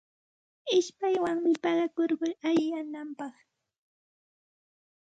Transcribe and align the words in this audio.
Ishpaywanmi 0.77 1.51
paqakurkun 1.63 2.33
allinyananpaq. 2.47 3.33